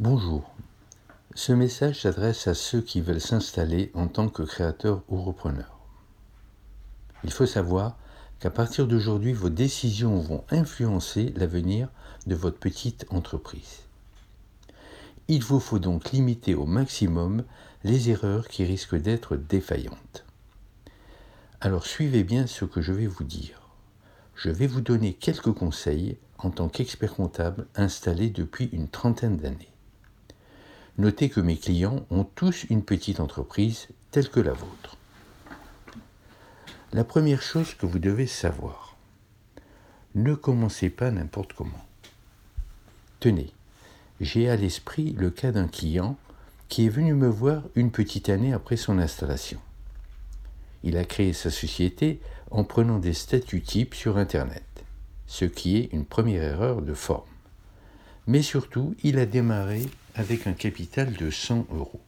[0.00, 0.52] Bonjour.
[1.36, 5.78] Ce message s'adresse à ceux qui veulent s'installer en tant que créateurs ou repreneurs.
[7.22, 7.96] Il faut savoir
[8.40, 11.90] qu'à partir d'aujourd'hui, vos décisions vont influencer l'avenir
[12.26, 13.82] de votre petite entreprise.
[15.28, 17.44] Il vous faut donc limiter au maximum
[17.84, 20.24] les erreurs qui risquent d'être défaillantes.
[21.60, 23.60] Alors suivez bien ce que je vais vous dire.
[24.34, 29.73] Je vais vous donner quelques conseils en tant qu'expert comptable installé depuis une trentaine d'années.
[30.96, 34.96] Notez que mes clients ont tous une petite entreprise telle que la vôtre.
[36.92, 38.96] La première chose que vous devez savoir,
[40.14, 41.84] ne commencez pas n'importe comment.
[43.18, 43.52] Tenez,
[44.20, 46.16] j'ai à l'esprit le cas d'un client
[46.68, 49.58] qui est venu me voir une petite année après son installation.
[50.84, 52.20] Il a créé sa société
[52.52, 54.84] en prenant des statuts types sur Internet,
[55.26, 57.26] ce qui est une première erreur de forme.
[58.28, 62.00] Mais surtout, il a démarré avec un capital de 100 euros.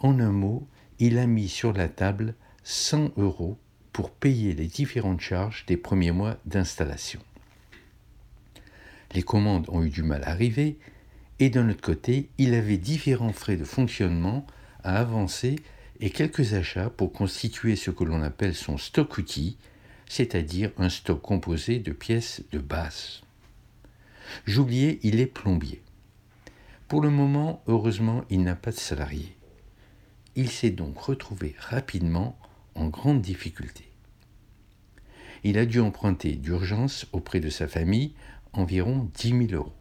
[0.00, 0.66] En un mot,
[0.98, 3.58] il a mis sur la table 100 euros
[3.92, 7.20] pour payer les différentes charges des premiers mois d'installation.
[9.14, 10.78] Les commandes ont eu du mal à arriver
[11.40, 14.46] et d'un autre côté, il avait différents frais de fonctionnement
[14.82, 15.56] à avancer
[16.00, 19.56] et quelques achats pour constituer ce que l'on appelle son stock outil,
[20.06, 23.22] c'est-à-dire un stock composé de pièces de base.
[24.46, 25.82] J'oubliais, il est plombier.
[26.88, 29.36] Pour le moment, heureusement, il n'a pas de salarié.
[30.36, 32.38] Il s'est donc retrouvé rapidement
[32.74, 33.84] en grande difficulté.
[35.44, 38.14] Il a dû emprunter d'urgence auprès de sa famille
[38.54, 39.74] environ 10 000 euros.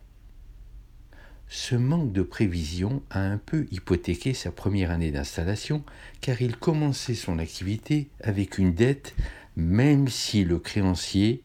[1.48, 5.84] Ce manque de prévision a un peu hypothéqué sa première année d'installation
[6.20, 9.16] car il commençait son activité avec une dette
[9.56, 11.42] même si le créancier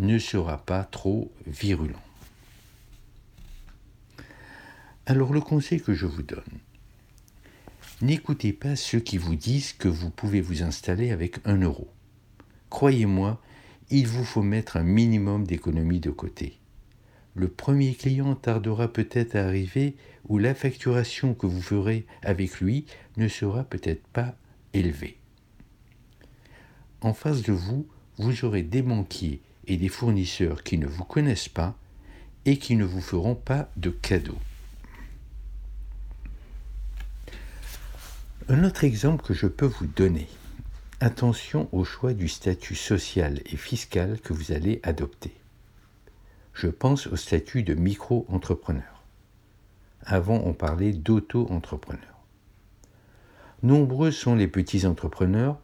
[0.00, 2.02] ne sera pas trop virulent.
[5.06, 6.42] Alors le conseil que je vous donne,
[8.00, 11.88] n'écoutez pas ceux qui vous disent que vous pouvez vous installer avec un euro.
[12.70, 13.38] Croyez-moi,
[13.90, 16.56] il vous faut mettre un minimum d'économie de côté.
[17.34, 19.94] Le premier client tardera peut-être à arriver
[20.26, 22.86] ou la facturation que vous ferez avec lui
[23.18, 24.34] ne sera peut-être pas
[24.72, 25.18] élevée.
[27.02, 27.86] En face de vous,
[28.16, 31.76] vous aurez des banquiers et des fournisseurs qui ne vous connaissent pas
[32.46, 34.38] et qui ne vous feront pas de cadeaux.
[38.50, 40.28] Un autre exemple que je peux vous donner.
[41.00, 45.32] Attention au choix du statut social et fiscal que vous allez adopter.
[46.52, 49.02] Je pense au statut de micro-entrepreneur.
[50.04, 52.20] Avant, on parlait d'auto-entrepreneur.
[53.62, 55.58] Nombreux sont les petits entrepreneurs.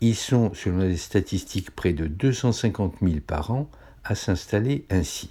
[0.00, 3.70] Ils sont, selon les statistiques, près de 250 000 par an
[4.02, 5.30] à s'installer ainsi.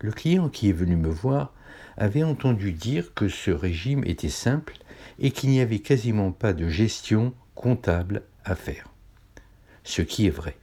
[0.00, 1.52] Le client qui est venu me voir
[1.98, 4.72] avait entendu dire que ce régime était simple
[5.18, 8.88] et qu'il n'y avait quasiment pas de gestion comptable à faire.
[9.84, 10.56] Ce qui est vrai.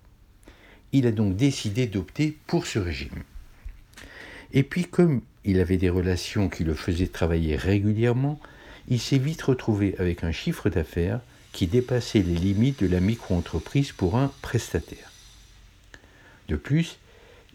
[0.92, 3.24] Il a donc décidé d'opter pour ce régime.
[4.54, 8.40] Et puis comme il avait des relations qui le faisaient travailler régulièrement,
[8.88, 11.22] il s'est vite retrouvé avec un chiffre d'affaires
[11.52, 15.12] qui dépassait les limites de la micro-entreprise pour un prestataire.
[16.48, 16.98] De plus,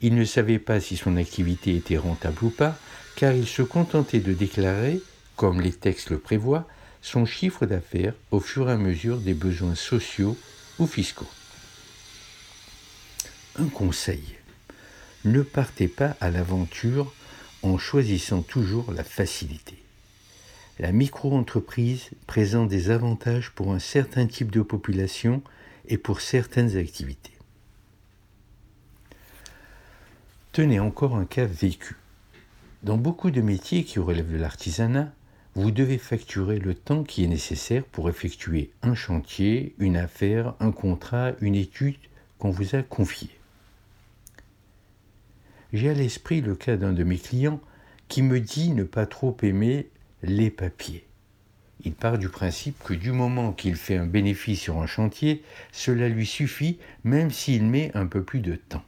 [0.00, 2.78] il ne savait pas si son activité était rentable ou pas,
[3.16, 5.00] car il se contentait de déclarer,
[5.36, 6.68] comme les textes le prévoient,
[7.04, 10.38] son chiffre d'affaires au fur et à mesure des besoins sociaux
[10.78, 11.28] ou fiscaux.
[13.56, 14.24] Un conseil.
[15.26, 17.14] Ne partez pas à l'aventure
[17.62, 19.76] en choisissant toujours la facilité.
[20.78, 25.42] La micro-entreprise présente des avantages pour un certain type de population
[25.86, 27.36] et pour certaines activités.
[30.52, 31.96] Tenez encore un cas vécu.
[32.82, 35.12] Dans beaucoup de métiers qui relèvent de l'artisanat,
[35.56, 40.72] vous devez facturer le temps qui est nécessaire pour effectuer un chantier, une affaire, un
[40.72, 41.96] contrat, une étude
[42.38, 43.30] qu'on vous a confiée.
[45.72, 47.60] J'ai à l'esprit le cas d'un de mes clients
[48.08, 49.90] qui me dit ne pas trop aimer
[50.22, 51.06] les papiers.
[51.84, 55.42] Il part du principe que du moment qu'il fait un bénéfice sur un chantier,
[55.72, 58.84] cela lui suffit même s'il met un peu plus de temps.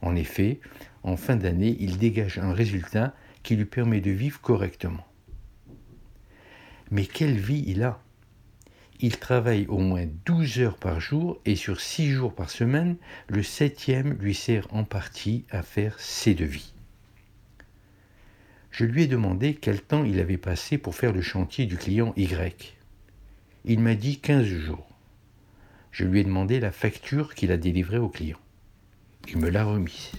[0.00, 0.60] En effet,
[1.02, 5.07] en fin d'année, il dégage un résultat qui lui permet de vivre correctement.
[6.90, 8.00] Mais quelle vie il a
[9.00, 12.96] Il travaille au moins 12 heures par jour et sur 6 jours par semaine,
[13.28, 16.72] le septième lui sert en partie à faire ses devis.
[18.70, 22.12] Je lui ai demandé quel temps il avait passé pour faire le chantier du client
[22.16, 22.76] Y.
[23.64, 24.88] Il m'a dit 15 jours.
[25.90, 28.38] Je lui ai demandé la facture qu'il a délivrée au client.
[29.28, 30.12] Il me l'a remise.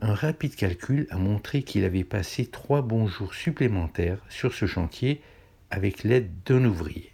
[0.00, 5.20] Un rapide calcul a montré qu'il avait passé trois bons jours supplémentaires sur ce chantier
[5.70, 7.10] avec l'aide d'un ouvrier.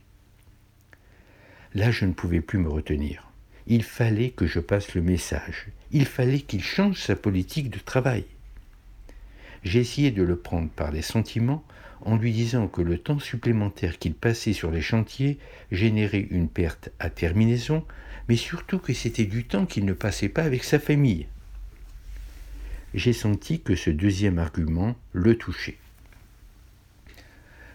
[1.72, 3.30] Là, je ne pouvais plus me retenir.
[3.66, 5.68] Il fallait que je passe le message.
[5.92, 8.26] Il fallait qu'il change sa politique de travail.
[9.62, 11.64] J'ai essayé de le prendre par les sentiments
[12.02, 15.38] en lui disant que le temps supplémentaire qu'il passait sur les chantiers
[15.72, 17.82] générait une perte à terminaison,
[18.28, 21.26] mais surtout que c'était du temps qu'il ne passait pas avec sa famille.
[22.94, 25.78] J'ai senti que ce deuxième argument le touchait.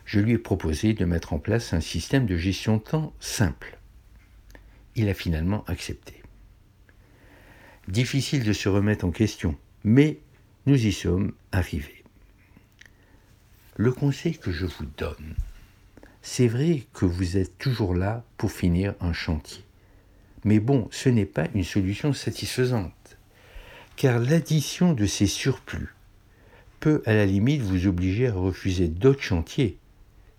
[0.05, 3.79] Je lui ai proposé de mettre en place un système de gestion de temps simple
[4.99, 6.21] il a finalement accepté.
[7.87, 10.19] Difficile de se remettre en question, mais
[10.65, 12.03] nous y sommes arrivés.
[13.77, 15.35] Le conseil que je vous donne,
[16.21, 19.63] c'est vrai que vous êtes toujours là pour finir un chantier.
[20.43, 22.93] Mais bon, ce n'est pas une solution satisfaisante,
[23.99, 25.93] car l'addition de ces surplus
[26.79, 29.77] peut à la limite vous obliger à refuser d'autres chantiers.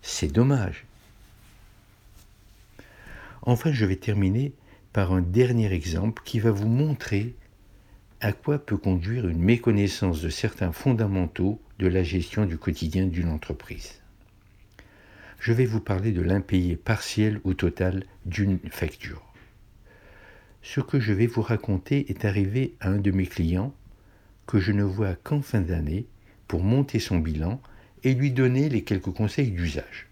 [0.01, 0.87] C'est dommage.
[3.43, 4.51] Enfin, je vais terminer
[4.93, 7.35] par un dernier exemple qui va vous montrer
[8.19, 13.29] à quoi peut conduire une méconnaissance de certains fondamentaux de la gestion du quotidien d'une
[13.29, 14.01] entreprise.
[15.39, 19.30] Je vais vous parler de l'impayé partiel ou total d'une facture.
[20.61, 23.73] Ce que je vais vous raconter est arrivé à un de mes clients
[24.45, 26.05] que je ne vois qu'en fin d'année
[26.47, 27.61] pour monter son bilan
[28.03, 30.07] et lui donner les quelques conseils d'usage.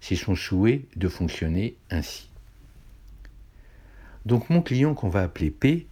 [0.00, 2.28] C'est son souhait de fonctionner ainsi.
[4.26, 5.86] Donc mon client qu'on va appeler P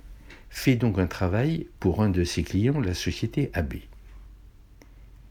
[0.50, 3.74] fait donc un travail pour un de ses clients, la société AB.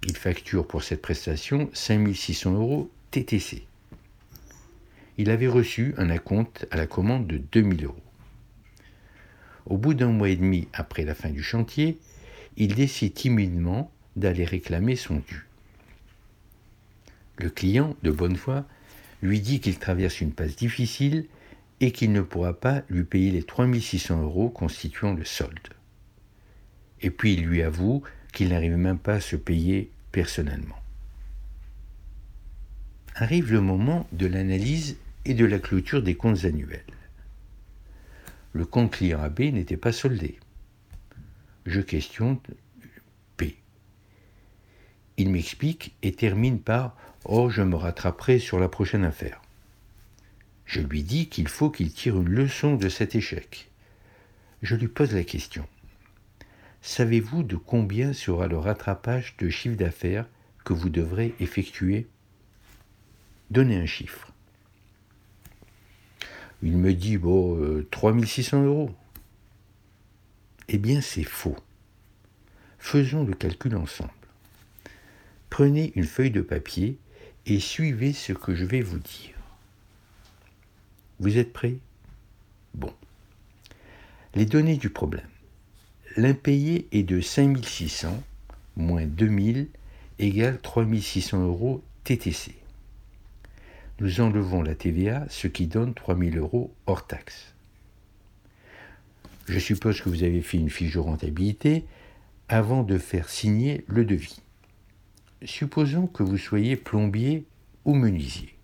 [0.04, 3.66] Il facture pour cette prestation 5600 euros TTC.
[5.22, 8.04] Il avait reçu un acompte à la commande de 2000 euros.
[9.68, 12.00] Au bout d'un mois et demi après la fin du chantier,
[12.58, 15.46] il décide timidement d'aller réclamer son dû.
[17.38, 18.66] Le client, de bonne foi,
[19.22, 21.28] lui dit qu'il traverse une passe difficile
[21.82, 25.70] et qu'il ne pourra pas lui payer les 3600 euros constituant le solde.
[27.00, 28.02] Et puis il lui avoue
[28.34, 30.80] qu'il n'arrive même pas à se payer personnellement.
[33.14, 36.84] Arrive le moment de l'analyse et de la clôture des comptes annuels.
[38.54, 40.40] Le compte client AB n'était pas soldé.
[41.66, 42.38] Je questionne
[43.38, 43.58] P.
[45.18, 49.42] Il m'explique et termine par Oh, je me rattraperai sur la prochaine affaire.
[50.66, 53.70] Je lui dis qu'il faut qu'il tire une leçon de cet échec.
[54.62, 55.68] Je lui pose la question.
[56.82, 60.28] Savez-vous de combien sera le rattrapage de chiffre d'affaires
[60.64, 62.08] que vous devrez effectuer?
[63.52, 64.31] Donnez un chiffre.
[66.64, 68.92] Il me dit, bon, 3600 euh, euros.
[70.68, 71.58] Eh bien, c'est faux.
[72.80, 74.12] Faisons le calcul ensemble.
[75.50, 76.98] Prenez une feuille de papier
[77.46, 79.36] et suivez ce que je vais vous dire.
[81.20, 81.78] Vous êtes prêts?
[82.74, 82.94] Bon.
[84.34, 85.28] Les données du problème.
[86.16, 88.24] L'impayé est de 5600
[88.76, 89.68] moins 2000
[90.20, 92.61] égale 3600 euros TTC.
[94.02, 97.54] Nous enlevons la TVA, ce qui donne 3000 euros hors taxe.
[99.48, 101.86] Je suppose que vous avez fait une fiche de rentabilité
[102.50, 104.42] avant de faire signer le devis.
[105.44, 107.46] Supposons que vous soyez plombier
[107.86, 108.56] ou menuisier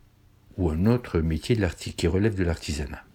[0.58, 3.06] ou un autre métier de qui relève de l'artisanat.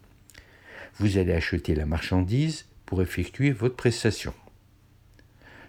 [1.01, 4.33] Vous allez acheter la marchandise pour effectuer votre prestation.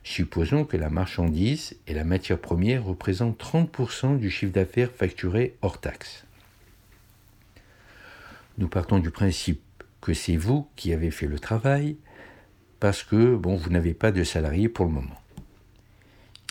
[0.04, 5.82] Supposons que la marchandise et la matière première représentent 30% du chiffre d'affaires facturé hors
[5.82, 6.28] taxe.
[8.58, 9.62] Nous partons du principe
[10.02, 11.98] que c'est vous qui avez fait le travail
[12.80, 15.22] parce que bon, vous n'avez pas de salarié pour le moment.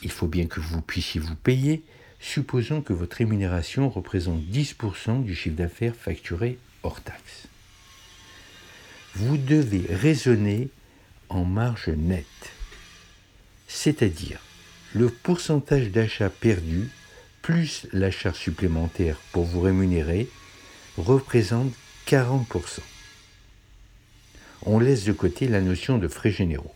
[0.02, 1.84] Il faut bien que vous puissiez vous payer
[2.18, 7.46] supposons que votre rémunération représente 10% du chiffre d'affaires facturé hors taxe.
[9.14, 10.70] Vous devez raisonner
[11.28, 12.52] en marge nette,
[13.68, 14.40] c'est-à-dire
[14.94, 16.88] le pourcentage d'achat perdu
[17.42, 20.28] plus l'achat supplémentaire pour vous rémunérer
[20.96, 21.72] représente
[22.06, 22.80] 40%.
[24.64, 26.74] On laisse de côté la notion de frais généraux.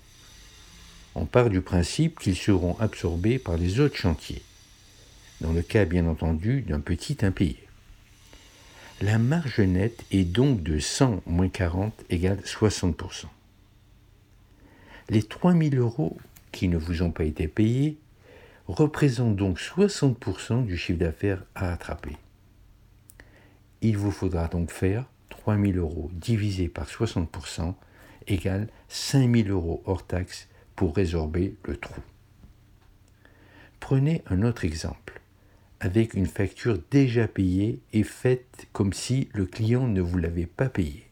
[1.14, 4.42] On part du principe qu'ils seront absorbés par les autres chantiers
[5.40, 7.58] dans le cas bien entendu d'un petit impayé.
[9.00, 13.26] La marge nette est donc de 100 moins 40 égale 60%.
[15.10, 16.16] Les 3000 euros
[16.52, 17.98] qui ne vous ont pas été payés
[18.66, 22.16] représentent donc 60% du chiffre d'affaires à attraper.
[23.82, 25.04] Il vous faudra donc faire
[25.46, 27.74] 3000 euros divisé par 60%
[28.26, 32.00] égale 5000 euros hors taxe pour résorber le trou.
[33.78, 35.20] Prenez un autre exemple,
[35.78, 40.68] avec une facture déjà payée et faite comme si le client ne vous l'avait pas
[40.68, 41.06] payée.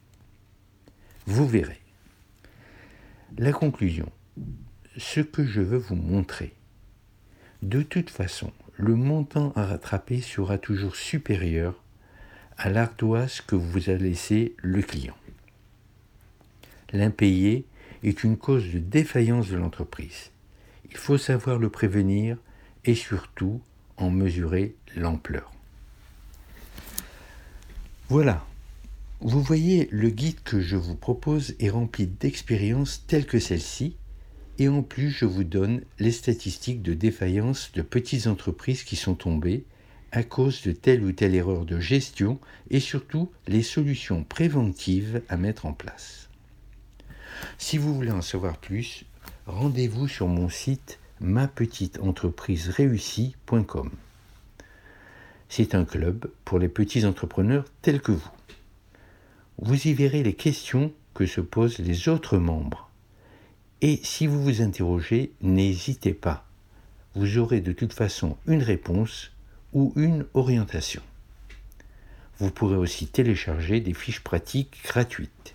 [1.26, 1.80] Vous verrez.
[3.38, 4.10] La conclusion,
[4.96, 6.54] ce que je veux vous montrer.
[7.62, 11.83] De toute façon, le montant à rattraper sera toujours supérieur
[12.58, 15.16] à l'ardoise que vous a laissé le client.
[16.92, 17.64] L'impayé
[18.02, 20.30] est une cause de défaillance de l'entreprise.
[20.90, 22.36] Il faut savoir le prévenir
[22.84, 23.60] et surtout
[23.96, 25.50] en mesurer l'ampleur.
[28.08, 28.44] Voilà,
[29.20, 33.96] vous voyez, le guide que je vous propose est rempli d'expériences telles que celle-ci,
[34.58, 39.14] et en plus je vous donne les statistiques de défaillance de petites entreprises qui sont
[39.14, 39.64] tombées
[40.14, 42.38] à cause de telle ou telle erreur de gestion
[42.70, 46.28] et surtout les solutions préventives à mettre en place.
[47.58, 49.06] Si vous voulez en savoir plus,
[49.46, 53.90] rendez-vous sur mon site mapetiteentrepriseréussie.com.
[55.48, 58.30] C'est un club pour les petits entrepreneurs tels que vous.
[59.58, 62.88] Vous y verrez les questions que se posent les autres membres.
[63.80, 66.46] Et si vous vous interrogez, n'hésitez pas.
[67.16, 69.32] Vous aurez de toute façon une réponse
[69.74, 71.02] ou une orientation.
[72.38, 75.54] Vous pourrez aussi télécharger des fiches pratiques gratuites.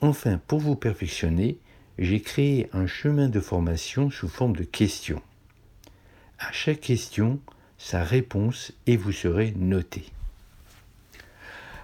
[0.00, 1.58] Enfin, pour vous perfectionner,
[1.98, 5.20] j'ai créé un chemin de formation sous forme de questions.
[6.38, 7.38] À chaque question,
[7.76, 10.04] sa réponse et vous serez noté.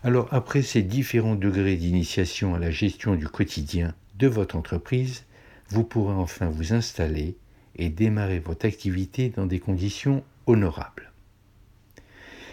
[0.03, 5.25] Alors après ces différents degrés d'initiation à la gestion du quotidien de votre entreprise,
[5.69, 7.37] vous pourrez enfin vous installer
[7.75, 11.13] et démarrer votre activité dans des conditions honorables.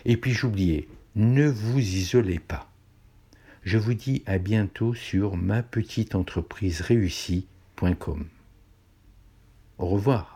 [0.06, 2.70] Et puis j'oubliais, ne vous isolez pas.
[3.64, 7.48] Je vous dis à bientôt sur ma petite entreprise réussie
[9.78, 10.33] au revoir.